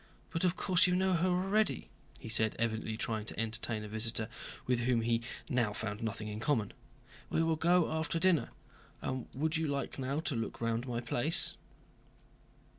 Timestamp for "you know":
0.87-1.13